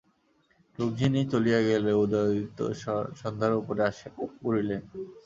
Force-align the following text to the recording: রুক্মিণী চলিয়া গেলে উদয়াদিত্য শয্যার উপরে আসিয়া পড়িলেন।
রুক্মিণী 0.79 1.21
চলিয়া 1.31 1.59
গেলে 1.69 1.91
উদয়াদিত্য 2.03 2.59
শয্যার 3.19 3.53
উপরে 3.61 3.81
আসিয়া 3.89 4.11
পড়িলেন। 4.41 4.81